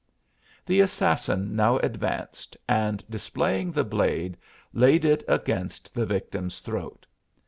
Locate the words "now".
1.55-1.77